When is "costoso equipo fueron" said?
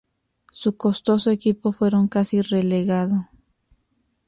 0.77-2.07